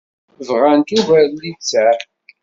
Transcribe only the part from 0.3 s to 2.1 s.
Bɣant ugar n littseɛ.